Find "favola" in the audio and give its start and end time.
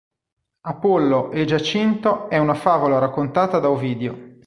2.55-2.97